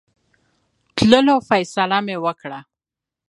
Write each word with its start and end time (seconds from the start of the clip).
تللو 0.95 1.37
فیصله 1.49 1.97
مې 2.05 2.15
وکړه. 2.25 2.59